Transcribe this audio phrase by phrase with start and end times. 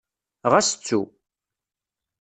[0.51, 1.01] Ɣas ttu.